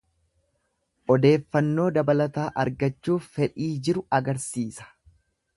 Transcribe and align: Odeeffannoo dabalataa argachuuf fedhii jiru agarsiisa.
Odeeffannoo 1.15 1.85
dabalataa 1.99 2.47
argachuuf 2.65 3.31
fedhii 3.37 3.71
jiru 3.89 4.07
agarsiisa. 4.21 4.93